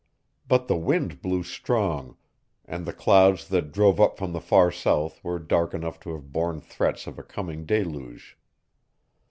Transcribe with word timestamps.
But 0.47 0.67
the 0.67 0.75
wind 0.77 1.21
blew 1.21 1.43
strong, 1.43 2.17
and 2.65 2.87
the 2.87 2.91
clouds 2.91 3.47
that 3.49 3.71
drove 3.71 4.01
up 4.01 4.17
from 4.17 4.33
the 4.33 4.41
far 4.41 4.71
south 4.71 5.23
were 5.23 5.37
dark 5.37 5.75
enough 5.75 5.99
to 5.99 6.13
have 6.13 6.33
borne 6.33 6.59
threats 6.59 7.05
of 7.05 7.19
a 7.19 7.23
coming 7.23 7.67
deluge. 7.67 8.35